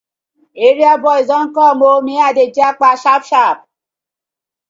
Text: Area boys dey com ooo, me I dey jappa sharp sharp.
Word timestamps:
Area 0.67 0.93
boys 1.05 1.27
dey 1.31 1.45
com 1.55 1.77
ooo, 1.87 2.01
me 2.05 2.13
I 2.27 2.31
dey 2.37 2.49
jappa 2.55 2.89
sharp 3.03 3.23
sharp. 3.29 3.57